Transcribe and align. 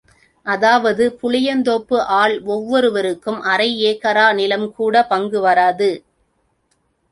அதாவது 0.45 1.03
புளியந்தோப்பு 1.21 1.97
ஆள் 2.13 2.41
ஒவ்வொருவருக்கும் 2.45 3.39
அரை 3.43 3.69
ஏகரா 3.83 4.27
நிலம் 4.33 4.67
கூட 4.73 5.05
பங்கு 5.05 5.39
வராது. 5.41 5.91